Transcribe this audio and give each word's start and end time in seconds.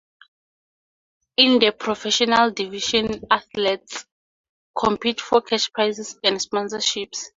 In 1.37 1.59
the 1.59 1.69
professional 1.73 2.49
division 2.49 3.23
athletes 3.29 4.07
compete 4.75 5.21
for 5.21 5.43
cash 5.43 5.71
prizes 5.71 6.17
and 6.23 6.37
sponsorships. 6.37 7.29